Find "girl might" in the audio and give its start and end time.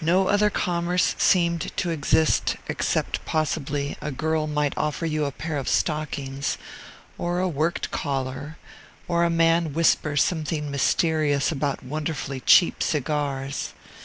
4.12-4.72